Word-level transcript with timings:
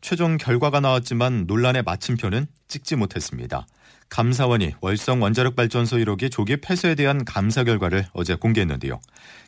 최종 0.00 0.36
결과가 0.38 0.80
나왔지만 0.80 1.44
논란의 1.46 1.82
마침표는 1.82 2.46
찍지 2.68 2.96
못했습니다. 2.96 3.66
감사원이 4.08 4.74
월성 4.80 5.22
원자력 5.22 5.54
발전소 5.54 5.96
1호기 5.98 6.32
조기 6.32 6.56
폐쇄에 6.56 6.96
대한 6.96 7.24
감사 7.24 7.62
결과를 7.62 8.06
어제 8.12 8.34
공개했는데요. 8.34 9.00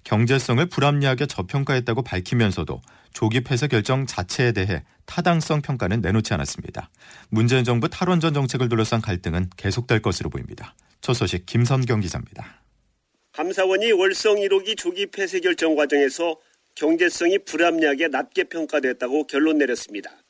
경제성을 0.04 0.64
불합리하게 0.66 1.26
저평가했다고 1.26 2.02
밝히면서도 2.02 2.80
조기 3.12 3.40
폐쇄 3.40 3.66
결정 3.66 4.06
자체에 4.06 4.52
대해 4.52 4.84
타당성 5.04 5.62
평가는 5.62 6.00
내놓지 6.00 6.32
않았습니다. 6.32 6.90
문재인 7.28 7.64
정부 7.64 7.88
탈원전 7.88 8.34
정책을 8.34 8.68
둘러싼 8.68 9.00
갈등은 9.00 9.50
계속될 9.56 10.00
것으로 10.00 10.30
보입니다. 10.30 10.74
첫 11.00 11.14
소식 11.14 11.44
김선경 11.44 12.00
기자입니다. 12.00 12.62
감사원이 13.32 13.90
월성 13.92 14.36
1호기 14.36 14.76
조기 14.76 15.06
폐쇄 15.06 15.40
결정 15.40 15.74
과정에서 15.74 16.36
경제성이 16.76 17.38
불합리하게 17.38 18.08
낮게 18.08 18.44
평가됐다고 18.44 19.26
결론 19.26 19.58
내렸습니다. 19.58 20.21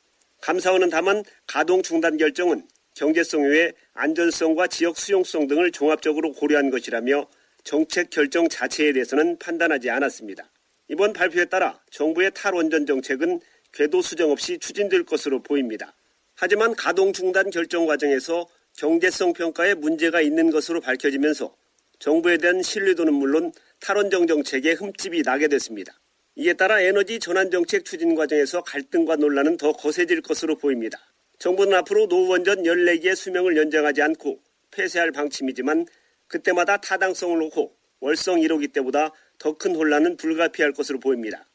감사원은 0.43 0.89
다만 0.89 1.23
가동 1.47 1.81
중단 1.81 2.17
결정은 2.17 2.67
경제성 2.95 3.43
외에 3.43 3.71
안전성과 3.93 4.67
지역 4.67 4.97
수용성 4.97 5.47
등을 5.47 5.71
종합적으로 5.71 6.33
고려한 6.33 6.69
것이라며 6.69 7.25
정책 7.63 8.09
결정 8.09 8.49
자체에 8.49 8.91
대해서는 8.91 9.39
판단하지 9.39 9.89
않았습니다. 9.89 10.51
이번 10.89 11.13
발표에 11.13 11.45
따라 11.45 11.79
정부의 11.91 12.31
탈원전 12.35 12.85
정책은 12.85 13.39
궤도 13.71 14.01
수정 14.01 14.31
없이 14.31 14.59
추진될 14.59 15.05
것으로 15.05 15.41
보입니다. 15.41 15.95
하지만 16.35 16.75
가동 16.75 17.13
중단 17.13 17.49
결정 17.49 17.85
과정에서 17.85 18.45
경제성 18.77 19.31
평가에 19.31 19.75
문제가 19.75 20.19
있는 20.19 20.51
것으로 20.51 20.81
밝혀지면서 20.81 21.55
정부에 21.99 22.35
대한 22.35 22.61
신뢰도는 22.61 23.13
물론 23.13 23.53
탈원전 23.79 24.27
정책에 24.27 24.73
흠집이 24.73 25.21
나게 25.21 25.47
됐습니다. 25.47 25.97
이에 26.35 26.53
따라 26.53 26.81
에너지 26.81 27.19
전환 27.19 27.51
정책 27.51 27.85
추진 27.85 28.15
과정에서 28.15 28.63
갈등과 28.63 29.17
논란은 29.17 29.57
더 29.57 29.71
거세질 29.71 30.21
것으로 30.21 30.55
보입니다. 30.57 30.97
정부는 31.37 31.77
앞으로 31.77 32.07
노원전 32.07 32.63
14개의 32.63 33.15
수명을 33.15 33.55
연장하지 33.55 34.01
않고 34.01 34.39
폐쇄할 34.71 35.11
방침이지만 35.11 35.85
그때마다 36.27 36.77
타당성을 36.77 37.37
놓고 37.37 37.75
월성 37.99 38.39
1호기 38.39 38.73
때보다 38.73 39.11
더 39.37 39.53
큰 39.57 39.75
혼란은 39.75 40.17
불가피할 40.17 40.73
것으로 40.73 40.99
보입니다. 40.99 41.47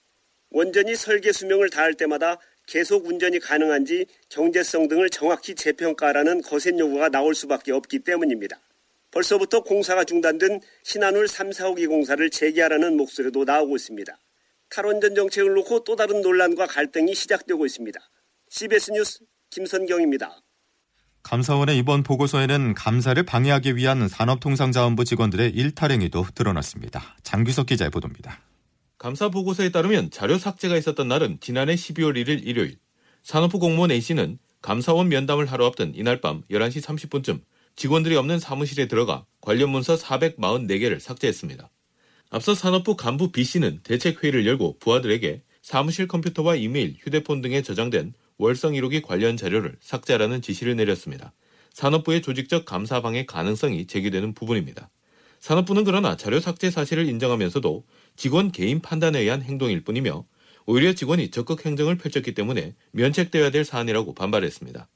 원전이 0.50 0.94
설계 0.94 1.32
수명을 1.32 1.70
다할 1.70 1.94
때마다 1.94 2.38
계속 2.66 3.06
운전이 3.06 3.40
가능한지 3.40 4.06
경제성 4.28 4.88
등을 4.88 5.10
정확히 5.10 5.54
재평가하라는 5.54 6.42
거센 6.42 6.78
요구가 6.78 7.08
나올 7.08 7.34
수밖에 7.34 7.72
없기 7.72 8.00
때문입니다. 8.00 8.60
벌써부터 9.10 9.64
공사가 9.64 10.04
중단된 10.04 10.60
신한울 10.84 11.26
3, 11.26 11.50
4호기 11.50 11.88
공사를 11.88 12.30
재개하라는 12.30 12.96
목소리도 12.96 13.44
나오고 13.44 13.76
있습니다. 13.76 14.18
탈원전 14.70 15.14
정책을 15.14 15.54
놓고 15.54 15.84
또 15.84 15.96
다른 15.96 16.20
논란과 16.20 16.66
갈등이 16.66 17.14
시작되고 17.14 17.64
있습니다. 17.66 17.98
CBS 18.50 18.92
뉴스 18.92 19.20
김선경입니다. 19.50 20.40
감사원의 21.22 21.76
이번 21.78 22.02
보고서에는 22.02 22.74
감사를 22.74 23.22
방해하기 23.22 23.76
위한 23.76 24.08
산업통상자원부 24.08 25.04
직원들의 25.04 25.50
일탈행위도 25.50 26.26
드러났습니다. 26.34 27.16
장규석 27.22 27.66
기자의 27.66 27.90
보도입니다. 27.90 28.40
감사 28.96 29.28
보고서에 29.28 29.70
따르면 29.70 30.10
자료 30.10 30.38
삭제가 30.38 30.76
있었던 30.76 31.06
날은 31.06 31.38
지난해 31.40 31.74
12월 31.74 32.16
1일 32.16 32.46
일요일. 32.46 32.78
산업부 33.22 33.58
공무원 33.58 33.90
A씨는 33.90 34.38
감사원 34.62 35.08
면담을 35.08 35.46
하러 35.46 35.66
앞둔 35.66 35.92
이날 35.94 36.20
밤 36.20 36.42
11시 36.50 36.82
30분쯤 36.82 37.42
직원들이 37.76 38.16
없는 38.16 38.40
사무실에 38.40 38.88
들어가 38.88 39.24
관련 39.40 39.70
문서 39.70 39.96
444개를 39.96 40.98
삭제했습니다. 40.98 41.70
앞서 42.30 42.54
산업부 42.54 42.96
간부 42.96 43.32
B씨는 43.32 43.80
대책회의를 43.84 44.46
열고 44.46 44.78
부하들에게 44.80 45.42
사무실 45.62 46.06
컴퓨터와 46.06 46.56
이메일, 46.56 46.94
휴대폰 46.98 47.40
등에 47.40 47.62
저장된 47.62 48.12
월성 48.36 48.74
1호기 48.74 49.02
관련 49.02 49.36
자료를 49.36 49.76
삭제하라는 49.80 50.42
지시를 50.42 50.76
내렸습니다. 50.76 51.32
산업부의 51.72 52.20
조직적 52.22 52.66
감사 52.66 53.00
방해 53.00 53.24
가능성이 53.24 53.86
제기되는 53.86 54.34
부분입니다. 54.34 54.90
산업부는 55.40 55.84
그러나 55.84 56.16
자료 56.16 56.38
삭제 56.40 56.70
사실을 56.70 57.08
인정하면서도 57.08 57.84
직원 58.16 58.52
개인 58.52 58.80
판단에 58.80 59.20
의한 59.20 59.42
행동일 59.42 59.84
뿐이며 59.84 60.26
오히려 60.66 60.92
직원이 60.92 61.30
적극 61.30 61.64
행정을 61.64 61.96
펼쳤기 61.96 62.34
때문에 62.34 62.74
면책되어야 62.92 63.50
될 63.50 63.64
사안이라고 63.64 64.14
반발했습니다. 64.14 64.88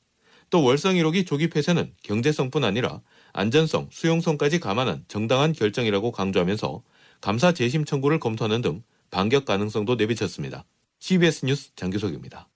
또 0.50 0.62
월성 0.62 0.96
1호기 0.96 1.26
조기 1.26 1.48
폐쇄는 1.48 1.94
경제성뿐 2.02 2.62
아니라 2.62 3.00
안전성, 3.32 3.88
수용성까지 3.90 4.60
감안한 4.60 5.04
정당한 5.08 5.54
결정이라고 5.54 6.12
강조하면서 6.12 6.82
감사 7.22 7.52
재심 7.52 7.84
청구를 7.84 8.18
검토하는 8.18 8.62
등 8.62 8.82
반격 9.12 9.44
가능성도 9.44 9.94
내비쳤습니다. 9.94 10.64
CBS 10.98 11.46
뉴스 11.46 11.70
장규석입니다. 11.76 12.48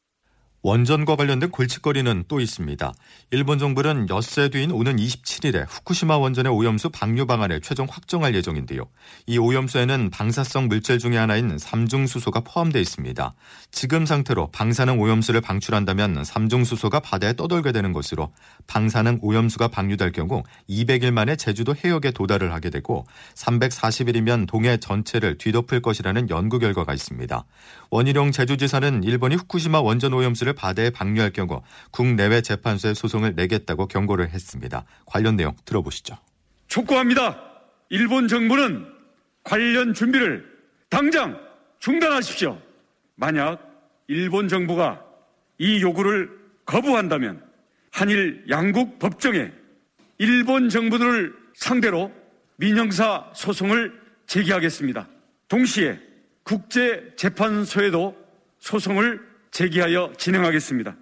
원전과 0.66 1.14
관련된 1.14 1.52
골칫거리는 1.52 2.24
또 2.26 2.40
있습니다. 2.40 2.92
일본 3.30 3.60
정부는 3.60 4.08
엿새 4.10 4.48
뒤인 4.48 4.72
오는 4.72 4.96
27일에 4.96 5.64
후쿠시마 5.68 6.18
원전의 6.18 6.50
오염수 6.52 6.90
방류 6.90 7.26
방안을 7.26 7.60
최종 7.60 7.86
확정할 7.88 8.34
예정인데요. 8.34 8.82
이 9.26 9.38
오염수에는 9.38 10.10
방사성 10.10 10.66
물질 10.66 10.98
중의 10.98 11.20
하나인 11.20 11.56
삼중수소가 11.56 12.40
포함되어 12.40 12.82
있습니다. 12.82 13.32
지금 13.70 14.06
상태로 14.06 14.50
방사능 14.50 15.00
오염수를 15.00 15.40
방출한다면 15.40 16.24
삼중수소가 16.24 16.98
바다에 16.98 17.34
떠돌게 17.34 17.70
되는 17.70 17.92
것으로 17.92 18.32
방사능 18.66 19.20
오염수가 19.22 19.68
방류될 19.68 20.10
경우 20.10 20.42
200일 20.68 21.12
만에 21.12 21.36
제주도 21.36 21.76
해역에 21.76 22.10
도달을 22.10 22.52
하게 22.52 22.70
되고 22.70 23.06
340일이면 23.36 24.48
동해 24.48 24.78
전체를 24.78 25.38
뒤덮을 25.38 25.80
것이라는 25.80 26.28
연구 26.28 26.58
결과가 26.58 26.92
있습니다. 26.92 27.44
원희룡 27.90 28.32
제주지사는 28.32 29.04
일본이 29.04 29.36
후쿠시마 29.36 29.80
원전 29.80 30.12
오염수를 30.12 30.55
바다에 30.56 30.90
방류할 30.90 31.30
경우 31.30 31.62
국내외 31.92 32.40
재판소에 32.40 32.94
소송을 32.94 33.34
내겠다고 33.36 33.86
경고를 33.86 34.30
했습니다. 34.30 34.84
관련 35.04 35.36
내용 35.36 35.54
들어보시죠. 35.64 36.18
촉구합니다. 36.66 37.40
일본 37.90 38.26
정부는 38.26 38.84
관련 39.44 39.94
준비를 39.94 40.44
당장 40.88 41.38
중단하십시오. 41.78 42.60
만약 43.14 43.62
일본 44.08 44.48
정부가 44.48 45.02
이 45.58 45.80
요구를 45.80 46.30
거부한다면 46.64 47.42
한일 47.92 48.44
양국 48.50 48.98
법정에 48.98 49.52
일본 50.18 50.68
정부들을 50.68 51.34
상대로 51.54 52.12
민형사 52.56 53.30
소송을 53.34 53.92
제기하겠습니다. 54.26 55.08
동시에 55.48 55.98
국제재판소에도 56.42 58.16
소송을 58.58 59.25
제기하여 59.56 60.12
진행하겠습니다. 60.18 60.94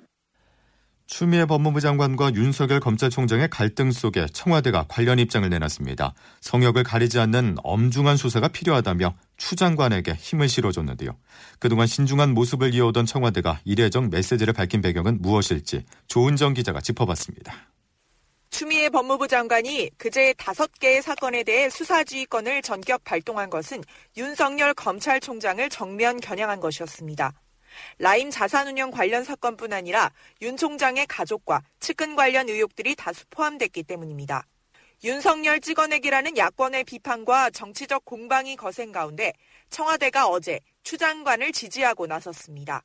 추미애 1.06 1.44
법무부 1.44 1.80
장관과 1.80 2.34
윤석열 2.34 2.78
검찰총장의 2.78 3.48
갈등 3.50 3.90
속에 3.90 4.26
청와대가 4.32 4.84
관련 4.88 5.18
입장을 5.18 5.48
내놨습니다. 5.50 6.14
성역을 6.40 6.84
가리지 6.84 7.18
않는 7.18 7.56
엄중한 7.64 8.16
수사가 8.16 8.46
필요하다며 8.46 9.16
추 9.36 9.56
장관에게 9.56 10.12
힘을 10.12 10.48
실어줬는데요. 10.48 11.16
그동안 11.58 11.88
신중한 11.88 12.32
모습을 12.32 12.72
이어오던 12.74 13.06
청와대가 13.06 13.58
이례적 13.64 14.08
메시지를 14.10 14.52
밝힌 14.52 14.80
배경은 14.80 15.20
무엇일지 15.20 15.84
조은정 16.06 16.54
기자가 16.54 16.80
짚어봤습니다. 16.80 17.52
추미애 18.50 18.88
법무부 18.88 19.26
장관이 19.26 19.90
그제 19.98 20.32
다섯 20.38 20.70
개의 20.78 21.02
사건에 21.02 21.42
대해 21.42 21.68
수사지휘권을 21.68 22.62
전격 22.62 23.02
발동한 23.02 23.50
것은 23.50 23.82
윤석열 24.16 24.74
검찰총장을 24.74 25.68
정면 25.70 26.20
겨냥한 26.20 26.60
것이었습니다. 26.60 27.32
라임 27.98 28.30
자산운용 28.30 28.90
관련 28.90 29.24
사건뿐 29.24 29.72
아니라 29.72 30.12
윤 30.42 30.56
총장의 30.56 31.06
가족과 31.06 31.62
측근 31.80 32.16
관련 32.16 32.48
의혹들이 32.48 32.94
다수 32.94 33.24
포함됐기 33.30 33.82
때문입니다. 33.84 34.46
윤석열 35.02 35.60
찍어내기라는 35.60 36.36
야권의 36.36 36.84
비판과 36.84 37.50
정치적 37.50 38.04
공방이 38.04 38.56
거센 38.56 38.90
가운데 38.90 39.32
청와대가 39.68 40.28
어제 40.28 40.60
추 40.82 40.96
장관을 40.96 41.52
지지하고 41.52 42.06
나섰습니다. 42.06 42.82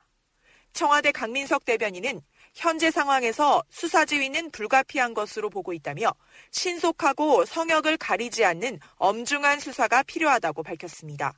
청와대 0.73 1.11
강민석 1.11 1.65
대변인은 1.65 2.21
현재 2.53 2.91
상황에서 2.91 3.63
수사 3.69 4.05
지휘는 4.05 4.51
불가피한 4.51 5.13
것으로 5.13 5.49
보고 5.49 5.71
있다며 5.73 6.13
신속하고 6.51 7.45
성역을 7.45 7.97
가리지 7.97 8.43
않는 8.43 8.79
엄중한 8.97 9.59
수사가 9.59 10.03
필요하다고 10.03 10.63
밝혔습니다. 10.63 11.33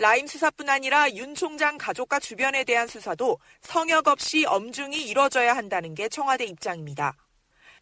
라임 0.00 0.28
수사뿐 0.28 0.68
아니라 0.68 1.10
윤 1.16 1.34
총장 1.34 1.76
가족과 1.76 2.20
주변에 2.20 2.62
대한 2.62 2.86
수사도 2.86 3.40
성역 3.62 4.06
없이 4.06 4.44
엄중히 4.44 5.02
이뤄져야 5.02 5.56
한다는 5.56 5.92
게 5.96 6.08
청와대 6.08 6.44
입장입니다. 6.44 7.16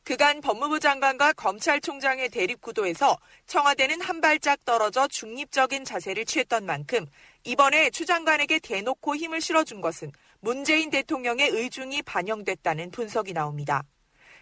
그간 0.02 0.40
법무부 0.40 0.80
장관과 0.80 1.34
검찰총장의 1.34 2.30
대립 2.30 2.62
구도에서 2.62 3.18
청와대는 3.46 4.00
한 4.00 4.22
발짝 4.22 4.64
떨어져 4.64 5.06
중립적인 5.08 5.84
자세를 5.84 6.24
취했던 6.24 6.64
만큼 6.64 7.04
이번에 7.44 7.90
추 7.90 8.06
장관에게 8.06 8.60
대놓고 8.60 9.14
힘을 9.14 9.42
실어준 9.42 9.82
것은 9.82 10.10
문재인 10.40 10.88
대통령의 10.88 11.50
의중이 11.50 12.00
반영됐다는 12.00 12.92
분석이 12.92 13.34
나옵니다. 13.34 13.82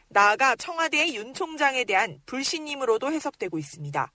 나아가 0.06 0.55
청와대의 0.55 1.17
윤 1.17 1.35
총장에 1.35 1.82
대한 1.82 2.21
불신임으로도 2.26 3.11
해석되고 3.11 3.59
있습니다. 3.59 4.12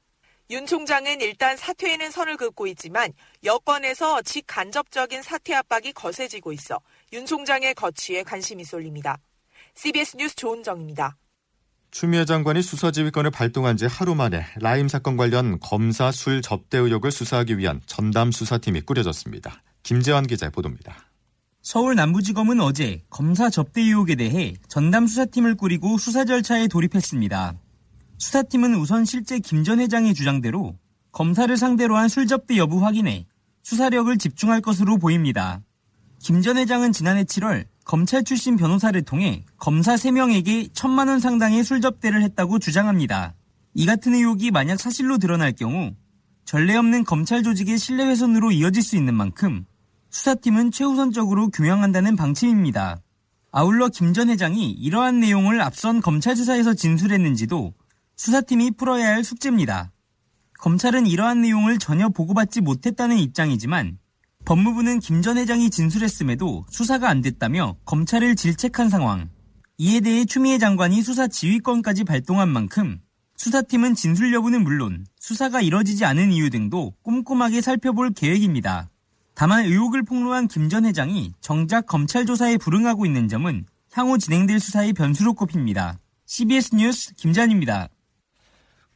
윤 0.51 0.65
총장은 0.65 1.21
일단 1.21 1.55
사퇴에는 1.55 2.09
선을 2.09 2.35
긋고 2.37 2.65
있지만 2.67 3.13
여권에서 3.43 4.23
직간접적인 4.23 5.21
사퇴 5.21 5.53
압박이 5.53 5.93
거세지고 5.93 6.51
있어 6.53 6.79
윤 7.13 7.27
총장의 7.27 7.75
거취에 7.75 8.23
관심이 8.23 8.63
쏠립니다. 8.63 9.19
CBS 9.75 10.17
뉴스 10.17 10.35
조은정입니다. 10.35 11.17
추미애 11.91 12.25
장관이 12.25 12.63
수사지휘권을 12.63 13.29
발동한 13.29 13.77
지 13.77 13.85
하루 13.85 14.15
만에 14.15 14.45
라임 14.59 14.87
사건 14.87 15.17
관련 15.17 15.59
검사 15.59 16.11
술 16.11 16.41
접대 16.41 16.79
의혹을 16.79 17.11
수사하기 17.11 17.59
위한 17.59 17.81
전담 17.85 18.31
수사팀이 18.31 18.81
꾸려졌습니다. 18.81 19.61
김재환 19.83 20.25
기자의 20.25 20.51
보도입니다. 20.51 20.97
서울 21.61 21.93
남부지검은 21.95 22.59
어제 22.59 23.03
검사 23.11 23.51
접대 23.51 23.81
의혹에 23.81 24.15
대해 24.15 24.55
전담 24.67 25.05
수사팀을 25.05 25.55
꾸리고 25.55 25.99
수사 25.99 26.25
절차에 26.25 26.67
돌입했습니다. 26.67 27.55
수사팀은 28.19 28.75
우선 28.75 29.05
실제 29.05 29.39
김 29.39 29.63
전 29.63 29.79
회장의 29.79 30.13
주장대로 30.13 30.77
검사를 31.11 31.55
상대로 31.57 31.95
한 31.97 32.09
술 32.09 32.27
접대 32.27 32.57
여부 32.57 32.83
확인에 32.85 33.25
수사력을 33.63 34.15
집중할 34.17 34.61
것으로 34.61 34.97
보입니다. 34.97 35.61
김 36.19 36.41
전 36.41 36.57
회장은 36.57 36.91
지난해 36.91 37.23
7월 37.23 37.65
검찰 37.85 38.23
출신 38.25 38.57
변호사를 38.57 39.01
통해 39.03 39.45
검사 39.57 39.95
3명에게 39.95 40.69
천만 40.73 41.07
원 41.07 41.19
상당의 41.21 41.63
술 41.63 41.79
접대를 41.81 42.21
했다고 42.23 42.59
주장합니다. 42.59 43.35
이 43.73 43.85
같은 43.85 44.13
의혹이 44.13 44.51
만약 44.51 44.79
사실로 44.79 45.17
드러날 45.17 45.53
경우 45.53 45.93
전례 46.43 46.75
없는 46.75 47.05
검찰 47.05 47.41
조직의 47.41 47.77
신뢰훼손으로 47.77 48.51
이어질 48.51 48.81
수 48.83 48.97
있는 48.97 49.13
만큼 49.13 49.65
수사팀은 50.09 50.71
최우선적으로 50.71 51.49
규명한다는 51.49 52.15
방침입니다. 52.17 52.99
아울러 53.51 53.87
김 53.87 54.13
전 54.13 54.29
회장이 54.29 54.71
이러한 54.71 55.21
내용을 55.21 55.61
앞선 55.61 56.01
검찰 56.01 56.35
수사에서 56.35 56.73
진술했는지도 56.73 57.73
수사팀이 58.19 58.71
풀어야 58.71 59.07
할 59.13 59.23
숙제입니다. 59.23 59.93
검찰은 60.59 61.07
이러한 61.07 61.39
내용을 61.39 61.79
전혀 61.79 62.09
보고받지 62.09 62.59
못했다는 62.59 63.17
입장이지만 63.17 63.97
법무부는 64.43 64.99
김 64.99 65.21
전 65.21 65.37
회장이 65.37 65.69
진술했음에도 65.69 66.65
수사가 66.69 67.07
안 67.07 67.21
됐다며 67.21 67.77
검찰을 67.85 68.35
질책한 68.35 68.89
상황. 68.89 69.29
이에 69.77 70.01
대해 70.01 70.25
추미애 70.25 70.57
장관이 70.57 71.01
수사 71.01 71.29
지휘권까지 71.29 72.03
발동한 72.03 72.49
만큼 72.49 72.99
수사팀은 73.37 73.95
진술 73.95 74.33
여부는 74.33 74.63
물론 74.65 75.05
수사가 75.17 75.61
이뤄지지 75.61 76.03
않은 76.03 76.33
이유 76.33 76.49
등도 76.49 76.95
꼼꼼하게 77.03 77.61
살펴볼 77.61 78.11
계획입니다. 78.11 78.89
다만 79.33 79.63
의혹을 79.63 80.03
폭로한 80.03 80.49
김 80.49 80.67
전 80.67 80.83
회장이 80.83 81.31
정작 81.39 81.85
검찰 81.85 82.25
조사에 82.25 82.57
불응하고 82.57 83.05
있는 83.05 83.29
점은 83.29 83.65
향후 83.93 84.17
진행될 84.17 84.59
수사의 84.59 84.91
변수로 84.91 85.35
꼽힙니다. 85.35 85.97
CBS 86.25 86.75
뉴스 86.75 87.13
김잔입니다. 87.13 87.87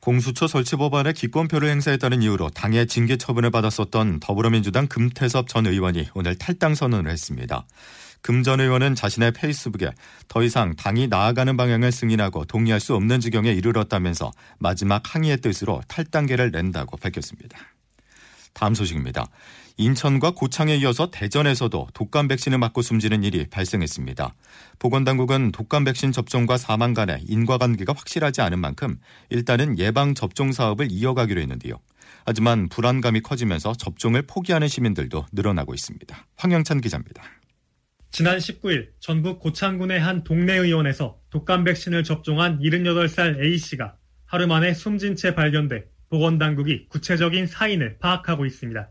공수처 0.03 0.47
설치 0.47 0.75
법안에 0.75 1.13
기권표를 1.13 1.69
행사했다는 1.69 2.23
이유로 2.23 2.50
당의 2.50 2.88
징계 2.88 3.15
처분을 3.15 3.51
받았었던 3.51 4.19
더불어민주당 4.19 4.88
금태섭 4.88 5.47
전 5.47 5.65
의원이 5.65 6.09
오늘 6.13 6.38
탈당 6.38 6.75
선언을 6.75 7.09
했습니다. 7.09 7.65
금 8.21 8.44
전 8.44 8.59
의원은 8.59 8.95
자신의 8.95 9.31
페이스북에 9.31 9.91
더 10.27 10.44
이상 10.44 10.75
당이 10.75 11.07
나아가는 11.07 11.55
방향을 11.55 11.94
승인하고 11.94 12.44
동의할 12.44 12.81
수 12.81 12.95
없는 12.95 13.21
지경에 13.21 13.53
이르렀다면서 13.53 14.33
마지막 14.59 15.03
항의의 15.05 15.38
뜻으로 15.38 15.81
탈당계를 15.88 16.51
낸다고 16.51 16.97
밝혔습니다. 16.97 17.57
다음 18.53 18.73
소식입니다. 18.73 19.27
인천과 19.77 20.31
고창에 20.31 20.75
이어서 20.77 21.09
대전에서도 21.09 21.88
독감 21.94 22.27
백신을 22.27 22.57
맞고 22.59 22.81
숨지는 22.81 23.23
일이 23.23 23.47
발생했습니다. 23.50 24.35
보건당국은 24.79 25.51
독감 25.51 25.83
백신 25.85 26.11
접종과 26.11 26.57
사망 26.57 26.94
간의 26.94 27.23
인과관계가 27.27 27.94
확실하지 27.94 28.41
않은 28.41 28.59
만큼 28.59 29.00
일단은 29.29 29.79
예방 29.79 30.13
접종 30.13 30.51
사업을 30.51 30.91
이어가기로 30.91 31.41
했는데요. 31.41 31.79
하지만 32.25 32.69
불안감이 32.69 33.21
커지면서 33.21 33.73
접종을 33.73 34.23
포기하는 34.23 34.67
시민들도 34.67 35.25
늘어나고 35.31 35.73
있습니다. 35.73 36.27
황영찬 36.38 36.81
기자입니다. 36.81 37.23
지난 38.11 38.38
19일 38.38 38.89
전북 39.00 39.39
고창군의 39.39 40.00
한 40.00 40.23
동네 40.23 40.53
의원에서 40.53 41.17
독감 41.31 41.63
백신을 41.63 42.03
접종한 42.03 42.59
78살 42.59 43.44
A씨가 43.44 43.95
하루 44.25 44.45
만에 44.45 44.73
숨진 44.73 45.15
채 45.15 45.33
발견돼 45.33 45.85
보건당국이 46.13 46.89
구체적인 46.89 47.48
사인을 47.48 47.98
파악하고 47.98 48.45
있습니다. 48.45 48.88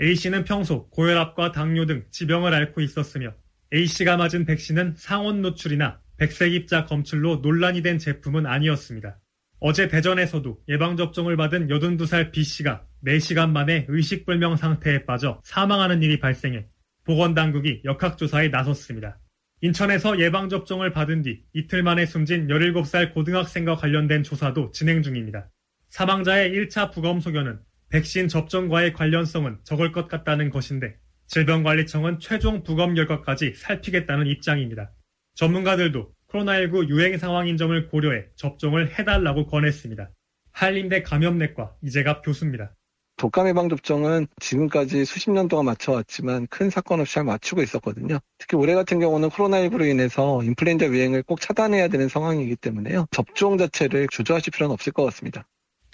A씨는 0.00 0.42
평소 0.42 0.88
고혈압과 0.90 1.52
당뇨 1.52 1.86
등 1.86 2.04
지병을 2.10 2.52
앓고 2.52 2.80
있었으며 2.80 3.34
A씨가 3.72 4.16
맞은 4.16 4.46
백신은 4.46 4.94
상온 4.96 5.42
노출이나 5.42 6.00
백색 6.16 6.52
입자 6.54 6.84
검출로 6.86 7.36
논란이 7.36 7.82
된 7.82 8.00
제품은 8.00 8.46
아니었습니다. 8.46 9.20
어제 9.60 9.86
대전에서도 9.86 10.58
예방접종을 10.68 11.36
받은 11.36 11.68
82살 11.68 12.32
B씨가 12.32 12.84
4시간 13.06 13.50
만에 13.50 13.86
의식불명 13.88 14.56
상태에 14.56 15.04
빠져 15.04 15.40
사망하는 15.44 16.02
일이 16.02 16.18
발생해 16.18 16.66
보건당국이 17.04 17.82
역학조사에 17.84 18.48
나섰습니다. 18.48 19.20
인천에서 19.60 20.18
예방접종을 20.18 20.90
받은 20.90 21.22
뒤 21.22 21.44
이틀 21.52 21.84
만에 21.84 22.06
숨진 22.06 22.48
17살 22.48 23.14
고등학생과 23.14 23.76
관련된 23.76 24.24
조사도 24.24 24.72
진행 24.72 25.04
중입니다. 25.04 25.48
사망자의 25.96 26.50
1차 26.50 26.92
부검 26.92 27.20
소견은 27.20 27.58
백신 27.88 28.28
접종과의 28.28 28.92
관련성은 28.92 29.60
적을 29.64 29.92
것 29.92 30.08
같다는 30.08 30.50
것인데 30.50 30.94
질병관리청은 31.26 32.18
최종 32.18 32.62
부검 32.62 32.92
결과까지 32.92 33.54
살피겠다는 33.56 34.26
입장입니다. 34.26 34.92
전문가들도 35.36 36.12
코로나19 36.28 36.90
유행 36.90 37.16
상황인 37.16 37.56
점을 37.56 37.88
고려해 37.88 38.26
접종을 38.36 38.98
해달라고 38.98 39.46
권했습니다. 39.46 40.10
한림대 40.52 41.00
감염내과 41.02 41.76
이재갑 41.82 42.22
교수입니다. 42.22 42.74
독감 43.16 43.48
예방 43.48 43.70
접종은 43.70 44.26
지금까지 44.38 45.06
수십 45.06 45.30
년 45.30 45.48
동안 45.48 45.64
맞춰왔지만 45.64 46.48
큰 46.48 46.68
사건 46.68 47.00
없이 47.00 47.14
잘 47.14 47.24
맞추고 47.24 47.62
있었거든요. 47.62 48.18
특히 48.36 48.58
올해 48.58 48.74
같은 48.74 49.00
경우는 49.00 49.30
코로나19로 49.30 49.88
인해서 49.88 50.42
인플루엔자 50.42 50.88
유행을 50.88 51.22
꼭 51.22 51.40
차단해야 51.40 51.88
되는 51.88 52.08
상황이기 52.08 52.56
때문에요. 52.56 53.06
접종 53.12 53.56
자체를 53.56 54.08
주저하실 54.10 54.50
필요는 54.50 54.74
없을 54.74 54.92
것 54.92 55.02
같습니다. 55.04 55.46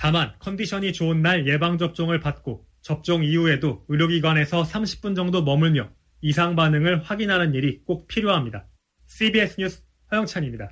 다만 0.02 0.32
컨디션이 0.40 0.92
좋은 0.92 1.22
날 1.22 1.46
예방접종을 1.46 2.18
받고 2.18 2.66
접종 2.80 3.22
이후에도 3.22 3.84
의료기관에서 3.86 4.64
30분 4.64 5.14
정도 5.14 5.44
머물며 5.44 5.90
이상 6.22 6.56
반응을 6.56 7.04
확인하는 7.04 7.54
일이 7.54 7.84
꼭 7.84 8.08
필요합니다. 8.08 8.66
CBS 9.06 9.60
뉴스 9.60 9.82
허영찬입니다. 10.10 10.70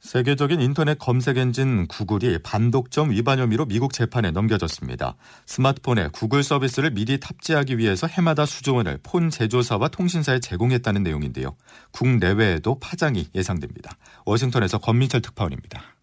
세계적인 0.00 0.60
인터넷 0.60 0.98
검색 0.98 1.38
엔진 1.38 1.88
구글이 1.88 2.40
반독점 2.42 3.12
위반 3.12 3.38
혐의로 3.38 3.64
미국 3.64 3.94
재판에 3.94 4.30
넘겨졌습니다. 4.30 5.16
스마트폰에 5.46 6.10
구글 6.12 6.42
서비스를 6.42 6.90
미리 6.90 7.18
탑재하기 7.18 7.78
위해서 7.78 8.06
해마다 8.06 8.44
수조 8.44 8.74
원을 8.74 8.98
폰 9.02 9.30
제조사와 9.30 9.88
통신사에 9.88 10.40
제공했다는 10.40 11.02
내용인데요. 11.02 11.56
국내외에도 11.92 12.78
파장이 12.78 13.28
예상됩니다. 13.34 13.96
워싱턴에서 14.26 14.76
권민철 14.76 15.22
특파원입니다. 15.22 15.93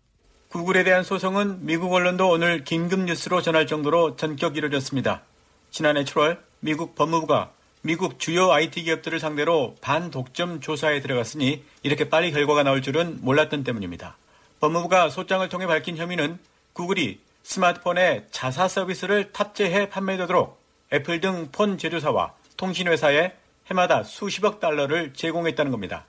구글에 0.51 0.84
대한 0.84 1.05
소송은 1.05 1.65
미국 1.65 1.93
언론도 1.93 2.27
오늘 2.27 2.65
긴급 2.65 3.00
뉴스로 3.05 3.41
전할 3.41 3.67
정도로 3.67 4.17
전격 4.17 4.58
이뤄졌습니다. 4.58 5.22
지난해 5.70 6.03
7월 6.03 6.39
미국 6.60 6.93
법무부가 6.93 7.53
미국 7.84 8.20
주요 8.20 8.51
IT 8.51 8.84
기업들을 8.84 9.17
상대로 9.22 9.77
반독점 9.79 10.60
조사에 10.60 11.00
들어갔으니 11.00 11.63
이렇게 11.84 12.10
빨리 12.10 12.34
결과가 12.34 12.63
나올 12.63 12.81
줄은 12.81 13.20
몰랐던 13.22 13.63
때문입니다. 13.63 14.17
법무부가 14.60 15.10
소장을 15.10 15.48
통해 15.48 15.67
밝힌 15.67 15.96
혐의는 15.96 16.38
구글이 16.74 17.22
스마트폰에 17.43 18.27
자사 18.31 18.67
서비스를 18.67 19.31
탑재해 19.31 19.88
판매되도록 19.88 20.62
애플 20.91 21.22
등 21.22 21.48
폰 21.53 21.77
제조사와 21.77 22.34
통신회사에 22.58 23.31
해마다 23.67 24.03
수십억 24.03 24.60
달러를 24.60 25.13
제공했다는 25.13 25.72
겁니다. 25.72 26.03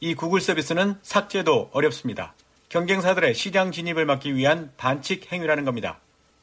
이 0.00 0.14
구글 0.14 0.40
서비스는 0.40 1.00
삭제도 1.02 1.68
어렵습니다. 1.74 2.32
경쟁사들의 2.74 3.34
시장 3.34 3.70
진입을 3.70 4.04
막기 4.04 4.34
위한 4.34 4.72
반칙 4.76 5.30
행위라는 5.30 5.64
겁니다. 5.64 6.00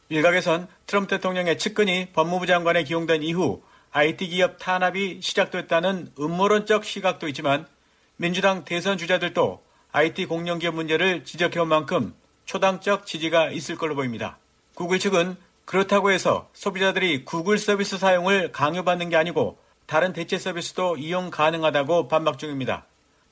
일각에선 0.07 0.69
트럼프 0.88 1.09
대통령의 1.09 1.57
측근이 1.57 2.13
법무부 2.13 2.45
장관에 2.45 2.85
기용된 2.85 3.21
이후 3.21 3.61
IT 3.91 4.29
기업 4.29 4.57
탄압이 4.57 5.19
시작됐다는 5.21 6.13
음모론적 6.17 6.85
시각도 6.85 7.27
있지만 7.27 7.67
민주당 8.15 8.63
대선 8.63 8.97
주자들도 8.97 9.61
IT 9.91 10.27
공룡 10.27 10.59
기업 10.59 10.73
문제를 10.73 11.25
지적해온 11.25 11.67
만큼 11.67 12.13
초당적 12.45 13.05
지지가 13.05 13.51
있을 13.51 13.75
걸로 13.75 13.95
보입니다. 13.95 14.38
구글 14.73 15.00
측은 15.00 15.35
그렇다고 15.65 16.11
해서 16.11 16.50
소비자들이 16.53 17.25
구글 17.25 17.57
서비스 17.57 17.97
사용을 17.97 18.53
강요받는 18.53 19.09
게 19.09 19.17
아니고 19.17 19.57
다른 19.85 20.13
대체 20.13 20.39
서비스도 20.39 20.95
이용 20.95 21.29
가능하다고 21.29 22.07
반박 22.07 22.39
중입니다. 22.39 22.85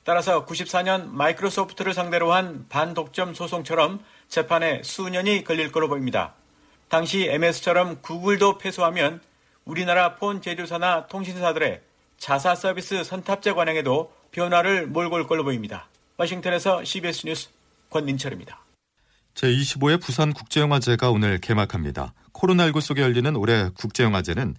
따라서 0.04 0.46
94년 0.46 1.10
마이크로소프트를 1.10 1.94
상대로 1.94 2.32
한 2.32 2.66
반독점 2.68 3.34
소송처럼 3.34 4.02
재판에 4.28 4.82
수년이 4.82 5.44
걸릴 5.44 5.70
거로 5.70 5.88
보입니다. 5.88 6.34
당시 6.88 7.28
MS처럼 7.28 8.00
구글도 8.02 8.58
패소하면 8.58 9.20
우리나라 9.64 10.16
폰 10.16 10.42
제조사나 10.42 11.06
통신사들의 11.06 11.80
자사 12.18 12.54
서비스 12.54 13.04
선탑재 13.04 13.52
관행에도 13.52 14.12
변화를 14.32 14.86
몰고 14.86 15.16
올 15.16 15.26
걸로 15.26 15.44
보입니다. 15.44 15.88
워싱턴에서 16.16 16.84
CBS 16.84 17.26
뉴스 17.26 17.48
권민철입니다. 17.90 18.60
제25회 19.34 20.02
부산국제영화제가 20.02 21.10
오늘 21.10 21.38
개막합니다. 21.38 22.12
코로나19 22.32 22.80
속에 22.80 23.02
열리는 23.02 23.34
올해 23.36 23.70
국제영화제는 23.74 24.56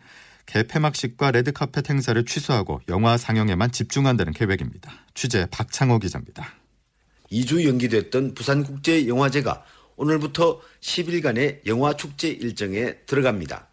개폐막식과 0.51 1.31
레드카펫 1.31 1.89
행사를 1.89 2.25
취소하고 2.25 2.81
영화 2.89 3.17
상영에만 3.17 3.71
집중한다는 3.71 4.33
계획입니다. 4.33 4.91
취재 5.13 5.47
박창호 5.49 5.99
기자입니다. 5.99 6.53
2주 7.31 7.65
연기됐던 7.65 8.33
부산국제영화제가 8.33 9.63
오늘부터 9.95 10.59
10일간의 10.81 11.65
영화축제 11.65 12.29
일정에 12.29 12.95
들어갑니다. 13.05 13.69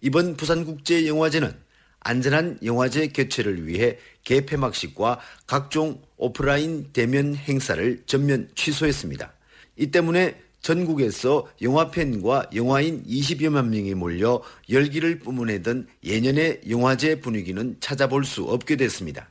이번 0.00 0.36
부산국제영화제는 0.36 1.56
안전한 1.98 2.58
영화제 2.62 3.08
개최를 3.08 3.66
위해 3.66 3.98
개폐막식과 4.22 5.18
각종 5.48 6.02
오프라인 6.16 6.92
대면 6.92 7.34
행사를 7.34 8.00
전면 8.06 8.48
취소했습니다. 8.54 9.32
이 9.76 9.88
때문에 9.88 10.40
전국에서 10.62 11.48
영화팬과 11.60 12.50
영화인 12.54 13.04
20여만 13.04 13.68
명이 13.68 13.94
몰려 13.94 14.40
열기를 14.70 15.18
뿜어내던 15.18 15.88
예년의 16.04 16.62
영화제 16.70 17.20
분위기는 17.20 17.76
찾아볼 17.80 18.24
수 18.24 18.44
없게 18.44 18.76
됐습니다. 18.76 19.28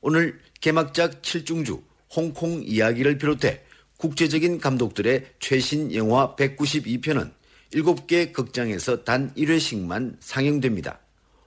오늘 0.00 0.40
개막작 0.60 1.22
7중주 1.22 1.82
홍콩 2.14 2.62
이야기를 2.64 3.18
비롯해 3.18 3.60
국제적인 3.98 4.58
감독들의 4.58 5.26
최신 5.38 5.94
영화 5.94 6.34
192편은 6.34 7.30
7개 7.72 8.32
극장에서 8.32 9.04
단 9.04 9.32
1회씩만 9.34 10.16
상영됩니다. 10.20 10.98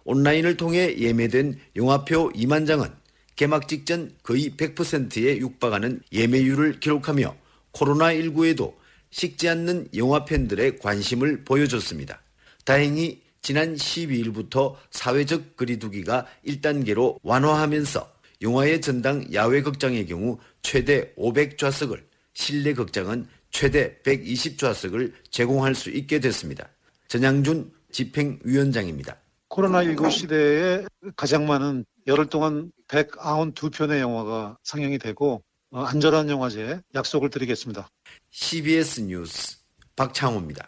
온라인을 0.06 0.56
통해 0.56 0.96
예매된 0.98 1.60
영화표 1.76 2.32
2만 2.34 2.68
장은 2.68 2.90
개막 3.36 3.68
직전 3.68 4.12
거의 4.24 4.52
100%에 4.52 5.38
육박하는 5.40 6.02
예매율을 6.14 6.80
기록하며 6.80 7.36
코로나19에도 7.74 8.74
식지 9.16 9.48
않는 9.48 9.88
영화 9.96 10.26
팬들의 10.26 10.80
관심을 10.80 11.46
보여줬습니다. 11.46 12.22
다행히 12.66 13.22
지난 13.42 13.76
12일부터 13.76 14.76
사회적 14.92 15.56
거리두기가 15.56 16.26
1단계로 16.46 17.20
완화하면서 17.24 18.12
영화의 18.42 18.82
전당 18.82 19.26
야외 19.34 19.62
극장의 19.62 20.08
경우 20.08 20.38
최대 20.64 21.14
500좌석을, 21.16 22.04
실내 22.34 22.74
극장은 22.74 23.26
최대 23.52 23.98
120좌석을 24.04 25.14
제공할 25.30 25.76
수 25.76 25.92
있게 25.92 26.20
됐습니다. 26.20 26.68
전양준 27.08 27.72
집행위원장입니다. 27.92 29.16
코로나19 29.48 30.12
시대에 30.12 30.86
가장 31.16 31.48
많은 31.48 31.86
열흘 32.06 32.26
동안 32.26 32.70
192편의 32.90 34.02
영화가 34.02 34.58
상영이 34.64 34.98
되고 34.98 35.42
어, 35.72 35.84
안전한 35.84 36.30
영화제 36.30 36.82
약속을 36.94 37.30
드리겠습니다. 37.30 37.90
CBS 38.38 39.00
뉴스 39.00 39.56
박창호입니다. 39.96 40.68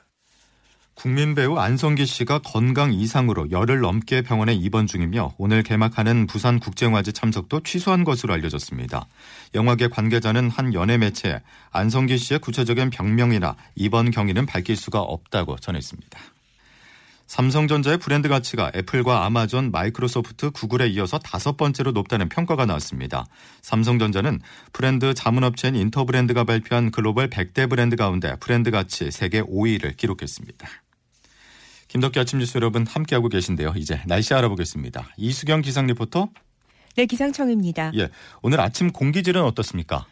국민 0.94 1.36
배우 1.36 1.58
안성기 1.58 2.06
씨가 2.06 2.40
건강 2.40 2.94
이상으로 2.94 3.52
열흘 3.52 3.82
넘게 3.82 4.22
병원에 4.22 4.54
입원 4.54 4.88
중이며 4.88 5.36
오늘 5.38 5.64
개막하는 5.64 6.28
부산 6.28 6.60
국제영화제 6.62 7.12
참석도 7.12 7.64
취소한 7.64 8.06
것으로 8.06 8.34
알려졌습니다. 8.34 9.06
영화계 9.54 9.90
관계자는 9.90 10.50
한 10.50 10.74
연예 10.74 10.98
매체에 10.98 11.42
안성기 11.72 12.18
씨의 12.18 12.40
구체적인 12.40 12.90
병명이나 12.90 13.58
입원 13.76 14.12
경위는 14.12 14.46
밝힐 14.46 14.78
수가 14.78 15.02
없다고 15.02 15.58
전했습니다. 15.58 16.20
삼성전자의 17.28 17.98
브랜드 17.98 18.30
가치가 18.30 18.72
애플과 18.74 19.26
아마존, 19.26 19.70
마이크로소프트, 19.72 20.52
구글에 20.52 20.88
이어서 20.88 21.20
다섯 21.20 21.58
번째로 21.58 21.92
높다는 21.92 22.30
평가가 22.30 22.66
나왔습니다. 22.66 23.26
삼성전자는 23.62 24.40
브랜드 24.72 25.14
자문업체인 25.14 25.76
인터브랜드가 25.76 26.46
발표한 26.46 26.90
글로벌 26.90 27.30
100대 27.30 27.70
브랜드 27.70 27.98
가운데 27.98 28.36
브랜드 28.40 28.72
가치 28.72 29.12
세계 29.12 29.42
5위를 29.42 29.98
기록했습니다. 29.98 30.68
김덕기 31.90 32.20
아침 32.20 32.40
뉴스 32.40 32.58
여러분 32.58 32.86
함께하고 32.88 33.28
계신데요. 33.30 33.74
이제 33.76 34.02
날씨 34.06 34.34
알아보겠습니다. 34.34 35.10
이수경 35.18 35.62
기상 35.62 35.86
리포터. 35.88 36.30
네, 36.96 37.06
기상청입니다. 37.06 37.92
예, 37.96 38.10
오늘 38.42 38.60
아침 38.62 38.92
공기질은 38.92 39.42
어떻습니까? 39.44 40.06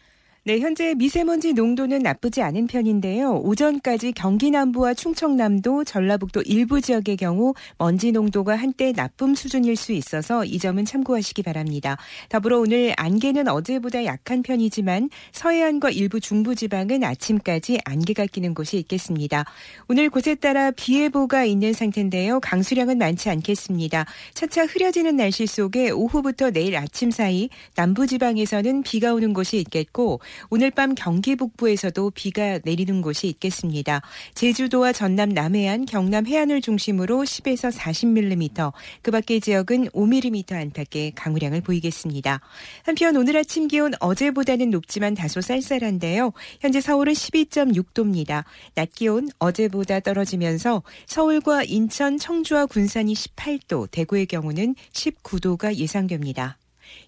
네, 0.46 0.60
현재 0.60 0.94
미세먼지 0.94 1.54
농도는 1.54 1.98
나쁘지 1.98 2.40
않은 2.40 2.68
편인데요. 2.68 3.40
오전까지 3.42 4.12
경기 4.12 4.52
남부와 4.52 4.94
충청남도, 4.94 5.82
전라북도 5.82 6.42
일부 6.42 6.80
지역의 6.80 7.16
경우 7.16 7.52
먼지 7.78 8.12
농도가 8.12 8.54
한때 8.54 8.92
나쁨 8.92 9.34
수준일 9.34 9.74
수 9.74 9.90
있어서 9.90 10.44
이 10.44 10.60
점은 10.60 10.84
참고하시기 10.84 11.42
바랍니다. 11.42 11.96
더불어 12.28 12.60
오늘 12.60 12.94
안개는 12.96 13.48
어제보다 13.48 14.04
약한 14.04 14.42
편이지만 14.44 15.10
서해안과 15.32 15.90
일부 15.90 16.20
중부 16.20 16.54
지방은 16.54 17.02
아침까지 17.02 17.80
안개가 17.84 18.26
끼는 18.26 18.54
곳이 18.54 18.78
있겠습니다. 18.78 19.46
오늘 19.88 20.08
곳에 20.10 20.36
따라 20.36 20.70
비 20.70 21.00
예보가 21.00 21.44
있는 21.44 21.72
상태인데요. 21.72 22.38
강수량은 22.38 22.98
많지 22.98 23.30
않겠습니다. 23.30 24.06
차차 24.34 24.66
흐려지는 24.66 25.16
날씨 25.16 25.48
속에 25.48 25.90
오후부터 25.90 26.52
내일 26.52 26.76
아침 26.76 27.10
사이 27.10 27.48
남부 27.74 28.06
지방에서는 28.06 28.84
비가 28.84 29.12
오는 29.12 29.32
곳이 29.32 29.58
있겠고 29.58 30.20
오늘 30.50 30.70
밤 30.70 30.94
경기 30.94 31.36
북부에서도 31.36 32.10
비가 32.10 32.58
내리는 32.64 33.02
곳이 33.02 33.28
있겠습니다. 33.28 34.02
제주도와 34.34 34.92
전남 34.92 35.30
남해안, 35.30 35.86
경남 35.86 36.26
해안을 36.26 36.60
중심으로 36.60 37.24
10에서 37.24 37.72
40mm, 37.72 38.72
그 39.02 39.10
밖의 39.10 39.40
지역은 39.40 39.88
5mm 39.88 40.52
안팎의 40.52 41.12
강우량을 41.14 41.60
보이겠습니다. 41.60 42.40
한편 42.84 43.16
오늘 43.16 43.36
아침 43.36 43.68
기온 43.68 43.92
어제보다는 44.00 44.70
높지만 44.70 45.14
다소 45.14 45.40
쌀쌀한데요. 45.40 46.32
현재 46.60 46.80
서울은 46.80 47.12
12.6도입니다. 47.12 48.44
낮 48.74 48.92
기온 48.92 49.28
어제보다 49.38 50.00
떨어지면서 50.00 50.82
서울과 51.06 51.64
인천, 51.64 52.18
청주와 52.18 52.66
군산이 52.66 53.14
18도, 53.14 53.90
대구의 53.90 54.26
경우는 54.26 54.74
19도가 54.92 55.76
예상됩니다. 55.76 56.58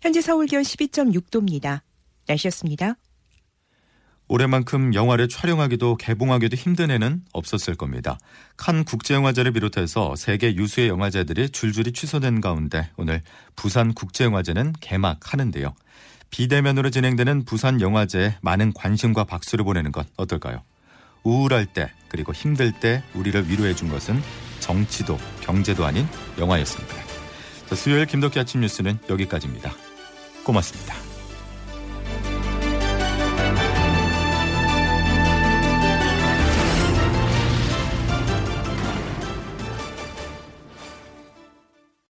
현재 0.03 0.21
서울 0.21 0.47
기온 0.47 0.63
12.6도입니다. 0.63 1.81
날씨였습니다. 2.27 2.97
올해만큼 4.29 4.95
영화를 4.95 5.29
촬영하기도 5.29 5.97
개봉하기도 5.97 6.57
힘든 6.57 6.91
해는 6.91 7.23
없었을 7.33 7.75
겁니다. 7.75 8.19
칸 8.57 8.85
국제영화제를 8.85 9.53
비롯해서 9.53 10.15
세계 10.17 10.55
유수의 10.55 10.89
영화제들이 10.89 11.51
줄줄이 11.51 11.93
취소된 11.93 12.41
가운데 12.41 12.91
오늘 12.97 13.23
부산 13.57 13.95
국제영화제는 13.95 14.75
개막하는데요. 14.81 15.75
비대면으로 16.31 16.91
진행되는 16.91 17.45
부산 17.47 17.81
영화제에 17.81 18.37
많은 18.43 18.73
관심과 18.75 19.25
박수를 19.25 19.65
보내는 19.65 19.93
건 19.93 20.05
어떨까요? 20.17 20.63
우울할 21.25 21.67
때 21.67 21.91
그리고 22.09 22.33
힘들 22.33 22.73
때 22.73 23.03
우리를 23.15 23.49
위로해 23.51 23.75
준 23.75 23.89
것은 23.89 24.23
정치도 24.61 25.19
경제도 25.41 25.85
아닌 25.85 26.07
영화였습니다. 26.39 26.95
수요일 27.75 28.07
김덕기 28.07 28.39
아침 28.39 28.61
뉴스는 28.61 28.99
여기까지입니다. 29.09 29.73
고맙습니다. 30.45 31.08